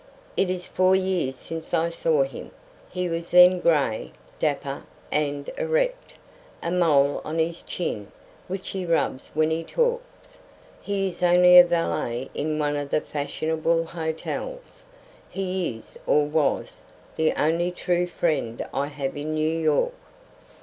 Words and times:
"It 0.35 0.49
is 0.49 0.65
four 0.65 0.95
years 0.95 1.35
since 1.35 1.75
I 1.75 1.89
saw 1.89 2.23
him. 2.23 2.49
He 2.89 3.07
was 3.07 3.29
then 3.29 3.59
gray, 3.59 4.11
dapper, 4.39 4.83
and 5.11 5.47
erect. 5.59 6.15
A 6.63 6.71
mole 6.71 7.21
on 7.23 7.37
his 7.37 7.61
chin, 7.61 8.11
which 8.47 8.69
he 8.69 8.83
rubs 8.83 9.29
when 9.35 9.51
he 9.51 9.63
talks. 9.63 10.39
He 10.81 11.05
is 11.05 11.21
a 11.21 11.61
valet 11.61 12.31
in 12.33 12.57
one 12.57 12.77
of 12.77 12.89
the 12.89 12.99
fashionable 12.99 13.85
hotels. 13.85 14.85
He 15.29 15.77
is 15.77 15.99
or 16.07 16.25
was 16.25 16.81
the 17.15 17.33
only 17.39 17.69
true 17.69 18.07
friend 18.07 18.65
I 18.73 18.87
have 18.87 19.15
in 19.15 19.35
New 19.35 19.55
York." 19.59 19.93